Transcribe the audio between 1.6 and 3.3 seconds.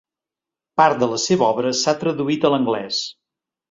s'ha traduït a l'anglès.